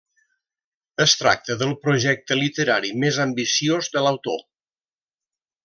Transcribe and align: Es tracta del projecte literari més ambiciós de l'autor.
Es 1.03 1.13
tracta 1.19 1.57
del 1.59 1.75
projecte 1.83 2.39
literari 2.39 2.91
més 3.05 3.21
ambiciós 3.27 3.93
de 3.99 4.07
l'autor. 4.07 4.43